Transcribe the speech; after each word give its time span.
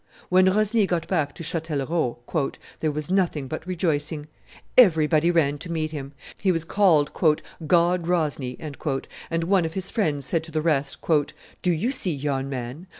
When 0.29 0.47
Rosny 0.47 0.87
got 0.87 1.07
back 1.07 1.35
to 1.35 1.43
Chatellerault, 1.43 2.57
"there 2.79 2.91
was 2.91 3.11
nothing 3.11 3.47
but 3.47 3.67
rejoicing; 3.67 4.29
everybody 4.75 5.29
ran 5.29 5.59
to 5.59 5.71
meet 5.71 5.91
him; 5.91 6.13
he 6.39 6.51
was 6.51 6.65
called 6.65 7.11
'god 7.13 8.07
Rosny,' 8.07 8.57
and 8.59 9.43
one 9.43 9.63
of 9.63 9.73
his 9.73 9.91
friends 9.91 10.25
said 10.25 10.43
to 10.45 10.51
the 10.51 10.59
rest, 10.63 10.97
'Do 11.61 11.71
you 11.71 11.91
see 11.91 12.15
yon 12.15 12.49
man? 12.49 12.87